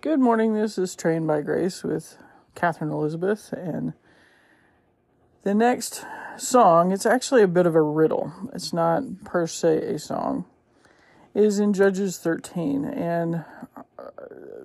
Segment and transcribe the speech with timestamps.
[0.00, 0.54] Good morning.
[0.54, 2.18] This is Trained by Grace with
[2.54, 3.52] Katherine Elizabeth.
[3.52, 3.94] And
[5.42, 6.04] the next
[6.36, 8.32] song, it's actually a bit of a riddle.
[8.54, 10.44] It's not per se a song,
[11.34, 12.84] it is in Judges 13.
[12.84, 13.44] And
[13.76, 13.82] uh,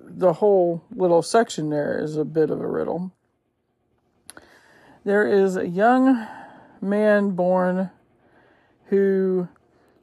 [0.04, 3.10] the whole little section there is a bit of a riddle.
[5.02, 6.28] There is a young
[6.80, 7.90] man born
[8.84, 9.48] who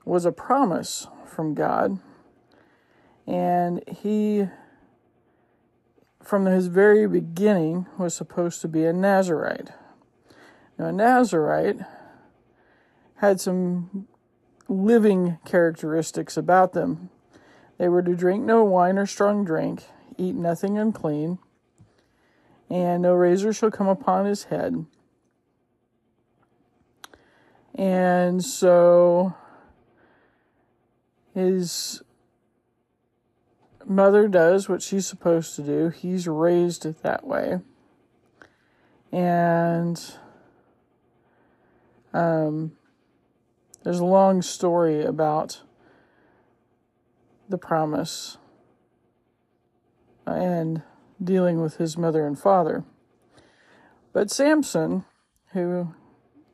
[0.03, 1.99] was a promise from God.
[3.25, 4.49] And he,
[6.23, 9.69] from his very beginning, was supposed to be a Nazarite.
[10.77, 11.79] Now, a Nazarite
[13.17, 14.07] had some
[14.67, 17.09] living characteristics about them.
[17.77, 19.83] They were to drink no wine or strong drink,
[20.17, 21.39] eat nothing unclean,
[22.69, 24.85] and no razor shall come upon his head.
[27.75, 29.33] And so
[31.33, 32.01] his
[33.91, 35.89] mother does what she's supposed to do.
[35.89, 37.59] He's raised it that way.
[39.11, 40.01] And
[42.13, 42.71] um,
[43.83, 45.61] there's a long story about
[47.49, 48.37] the promise
[50.25, 50.81] and
[51.21, 52.85] dealing with his mother and father.
[54.13, 55.03] But Samson,
[55.53, 55.93] who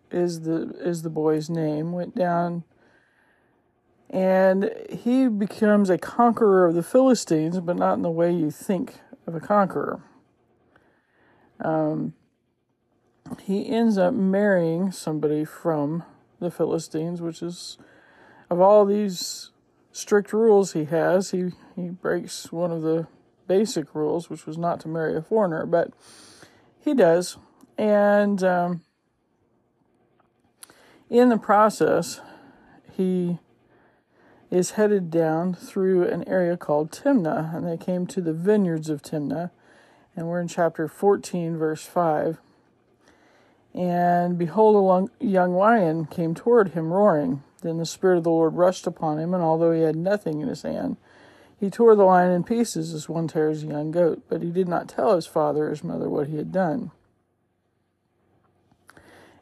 [0.10, 2.64] is the is the boy's name, went down
[4.10, 9.00] and he becomes a conqueror of the Philistines, but not in the way you think
[9.26, 10.02] of a conqueror.
[11.60, 12.14] Um,
[13.42, 16.04] he ends up marrying somebody from
[16.40, 17.78] the Philistines, which is,
[18.50, 19.52] of all these
[19.92, 23.08] strict rules he has, he, he breaks one of the
[23.48, 25.92] basic rules, which was not to marry a foreigner, but
[26.80, 27.38] he does.
[27.78, 28.82] And um,
[31.10, 32.22] in the process,
[32.94, 33.40] he
[34.50, 39.02] is headed down through an area called Timnah, and they came to the vineyards of
[39.02, 39.52] Timnah,
[40.16, 42.38] and we're in chapter 14, verse 5.
[43.74, 47.44] And behold, a young lion came toward him, roaring.
[47.62, 50.48] Then the Spirit of the Lord rushed upon him, and although he had nothing in
[50.48, 50.98] his hand,
[51.60, 54.24] he tore the lion in pieces as one tears a young goat.
[54.30, 56.92] But he did not tell his father or his mother what he had done.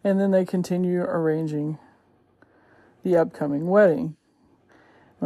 [0.03, 1.78] And then they continue arranging
[3.03, 4.16] the upcoming wedding.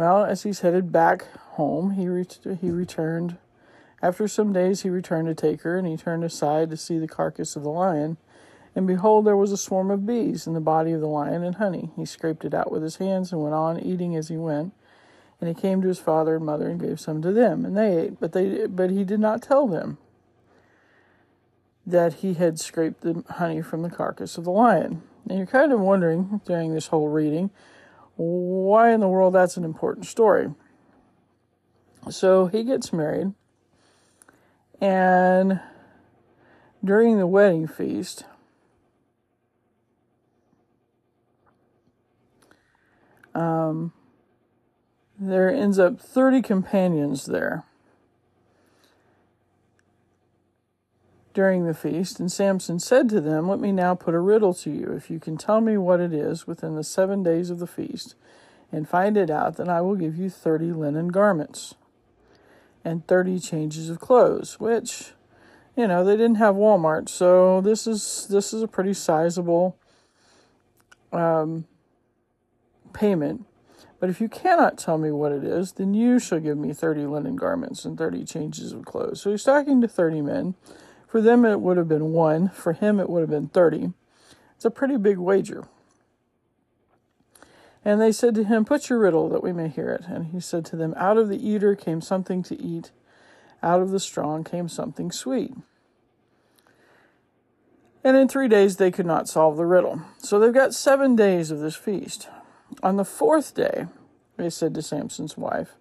[0.00, 2.24] Well, as he's headed back home, he re-
[2.58, 3.36] he returned.
[4.00, 7.06] After some days, he returned to take her, and he turned aside to see the
[7.06, 8.16] carcass of the lion.
[8.74, 11.56] And behold, there was a swarm of bees in the body of the lion and
[11.56, 11.90] honey.
[11.96, 14.72] He scraped it out with his hands and went on eating as he went.
[15.38, 18.04] And he came to his father and mother and gave some to them, and they
[18.04, 18.18] ate.
[18.18, 19.98] But they but he did not tell them
[21.86, 25.02] that he had scraped the honey from the carcass of the lion.
[25.28, 27.50] And you're kind of wondering during this whole reading
[28.20, 30.50] why in the world that's an important story.
[32.10, 33.32] So he gets married,
[34.80, 35.60] and
[36.84, 38.24] during the wedding feast,
[43.34, 43.92] um,
[45.18, 47.64] there ends up 30 companions there.
[51.40, 54.70] During the feast, and Samson said to them, Let me now put a riddle to
[54.70, 54.92] you.
[54.92, 58.14] If you can tell me what it is within the seven days of the feast,
[58.70, 61.76] and find it out, then I will give you thirty linen garments
[62.84, 65.12] and thirty changes of clothes, which,
[65.74, 69.78] you know, they didn't have Walmart, so this is this is a pretty sizable
[71.10, 71.64] um,
[72.92, 73.46] payment.
[73.98, 77.06] But if you cannot tell me what it is, then you shall give me thirty
[77.06, 79.22] linen garments and thirty changes of clothes.
[79.22, 80.54] So he's talking to thirty men
[81.10, 82.50] for them, it would have been one.
[82.50, 83.92] For him, it would have been 30.
[84.54, 85.66] It's a pretty big wager.
[87.84, 90.04] And they said to him, Put your riddle that we may hear it.
[90.06, 92.92] And he said to them, Out of the eater came something to eat,
[93.60, 95.52] out of the strong came something sweet.
[98.04, 100.02] And in three days they could not solve the riddle.
[100.18, 102.28] So they've got seven days of this feast.
[102.84, 103.86] On the fourth day,
[104.36, 105.74] they said to Samson's wife,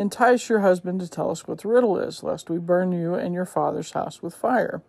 [0.00, 3.34] Entice your husband to tell us what the riddle is, lest we burn you and
[3.34, 4.80] your father's house with fire.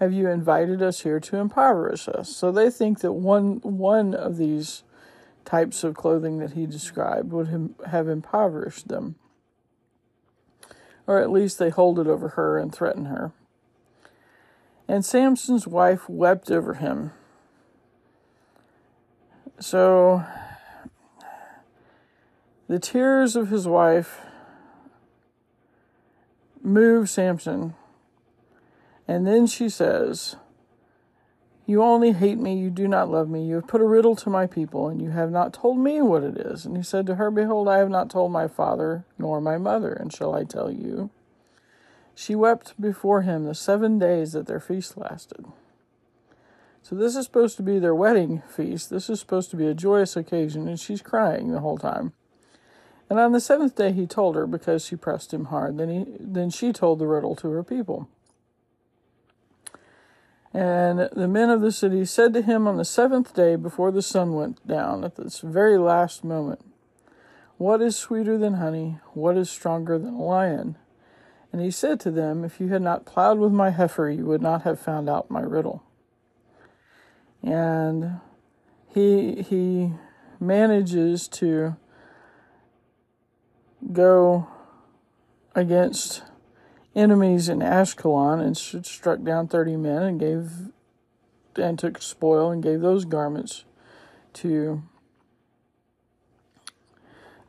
[0.00, 2.34] Have you invited us here to impoverish us?
[2.34, 4.84] So they think that one one of these
[5.44, 9.16] types of clothing that he described would have impoverished them.
[11.06, 13.32] Or at least they hold it over her and threaten her.
[14.88, 17.12] And Samson's wife wept over him.
[19.60, 20.24] So
[22.68, 24.20] the tears of his wife
[26.62, 27.74] move Samson.
[29.06, 30.36] And then she says,
[31.64, 33.44] You only hate me, you do not love me.
[33.46, 36.24] You have put a riddle to my people, and you have not told me what
[36.24, 36.66] it is.
[36.66, 39.92] And he said to her, Behold, I have not told my father nor my mother,
[39.92, 41.10] and shall I tell you?
[42.16, 45.44] She wept before him the seven days that their feast lasted.
[46.82, 48.90] So, this is supposed to be their wedding feast.
[48.90, 52.12] This is supposed to be a joyous occasion, and she's crying the whole time.
[53.08, 55.78] And on the seventh day he told her, because she pressed him hard.
[55.78, 58.08] Then, he, then she told the riddle to her people.
[60.52, 64.02] And the men of the city said to him on the seventh day before the
[64.02, 66.64] sun went down, at this very last moment,
[67.58, 68.98] What is sweeter than honey?
[69.12, 70.76] What is stronger than a lion?
[71.52, 74.42] And he said to them, If you had not plowed with my heifer, you would
[74.42, 75.82] not have found out my riddle.
[77.42, 78.20] And
[78.88, 79.92] he he
[80.40, 81.76] manages to
[83.92, 84.48] go
[85.54, 86.22] against
[86.94, 90.50] enemies in Ashkelon and struck down 30 men and gave
[91.56, 93.64] and took spoil and gave those garments
[94.34, 94.82] to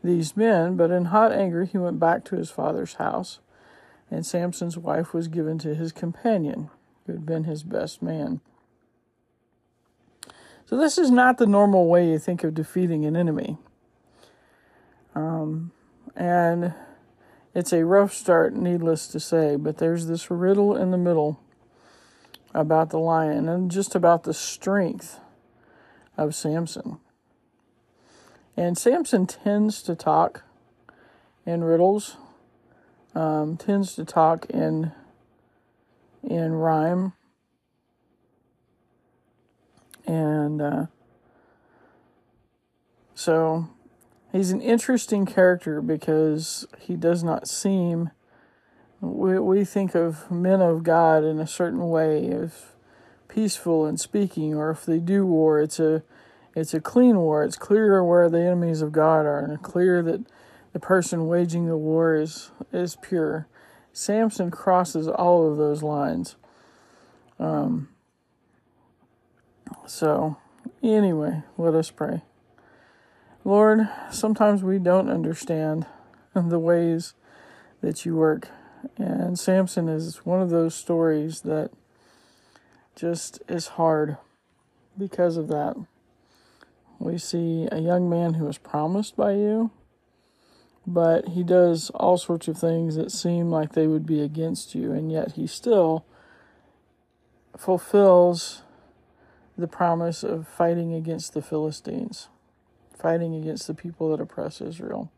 [0.04, 0.78] these men.
[0.78, 3.40] But in hot anger, he went back to his father's house,
[4.10, 6.70] and Samson's wife was given to his companion,
[7.06, 8.42] who had been his best man.
[10.66, 13.58] So, this is not the normal way you think of defeating an enemy.
[15.16, 15.72] Um,
[16.18, 16.74] and
[17.54, 21.40] it's a rough start, needless to say, but there's this riddle in the middle
[22.54, 25.20] about the lion and just about the strength
[26.18, 26.98] of Samson.
[28.56, 30.44] And Samson tends to talk
[31.46, 32.18] in riddles,
[33.14, 34.92] um, tends to talk in
[36.24, 37.14] in rhyme,
[40.06, 40.86] and uh,
[43.14, 43.70] so
[44.38, 48.12] he's an interesting character because he does not seem
[49.00, 52.76] we, we think of men of God in a certain way of
[53.28, 56.04] peaceful and speaking or if they do war it's a
[56.58, 57.44] it's a clean war.
[57.44, 60.26] It's clear where the enemies of God are and clear that
[60.74, 63.48] the person waging the war is is pure.
[63.94, 66.36] Samson crosses all of those lines.
[67.40, 67.90] Um
[69.86, 70.38] so
[70.82, 72.22] anyway let us pray
[73.48, 75.86] Lord, sometimes we don't understand
[76.36, 77.14] the ways
[77.80, 78.50] that you work.
[78.98, 81.72] And Samson is one of those stories that
[82.94, 84.18] just is hard
[84.98, 85.78] because of that.
[87.00, 89.72] We see a young man who is promised by you,
[90.86, 94.92] but he does all sorts of things that seem like they would be against you,
[94.92, 96.04] and yet he still
[97.56, 98.64] fulfills
[99.58, 102.28] the promise of fighting against the Philistines
[102.98, 105.12] fighting against the people that oppress Israel.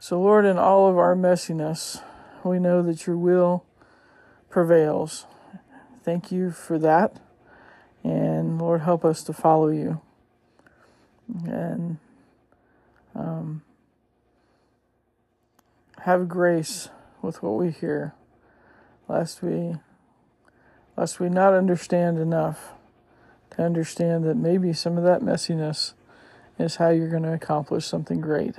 [0.00, 2.02] So, Lord, in all of our messiness,
[2.44, 3.64] we know that your will
[4.50, 5.26] prevails.
[6.02, 7.18] Thank you for that.
[8.02, 10.02] And Lord, help us to follow you.
[11.46, 11.96] And
[13.14, 13.62] um,
[16.00, 16.90] have grace
[17.22, 18.12] with what we hear,
[19.08, 19.76] lest we,
[20.98, 22.74] lest we not understand enough
[23.62, 25.92] understand that maybe some of that messiness
[26.58, 28.56] is how you're going to accomplish something great.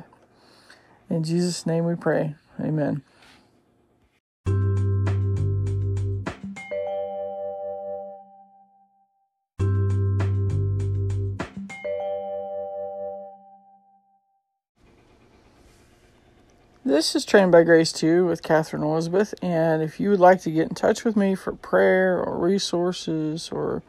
[1.09, 2.36] In Jesus' name we pray.
[2.59, 3.03] Amen.
[16.88, 19.34] This is Trained by Grace 2 with Katherine Elizabeth.
[19.41, 23.50] And if you would like to get in touch with me for prayer or resources
[23.51, 23.81] or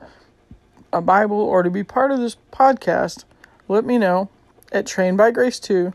[0.97, 3.25] a Bible or to be part of this podcast,
[3.69, 4.29] let me know
[4.73, 5.93] at trainedbygrace2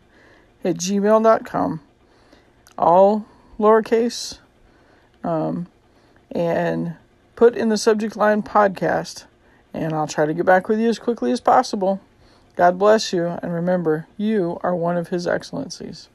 [0.64, 1.80] at gmail.com.
[2.78, 3.26] All
[3.58, 4.38] lowercase.
[5.24, 5.68] Um,
[6.30, 6.94] and
[7.36, 9.24] put in the subject line podcast,
[9.74, 12.00] and I'll try to get back with you as quickly as possible.
[12.56, 16.08] God bless you, and remember, you are one of His excellencies.